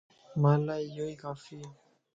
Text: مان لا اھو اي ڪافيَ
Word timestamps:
مان 0.41 0.59
لا 0.67 0.75
اھو 0.93 1.05
اي 1.09 1.15
ڪافيَ 1.23 1.59